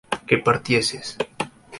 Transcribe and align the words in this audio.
que 0.27 0.35
partieses 0.47 1.07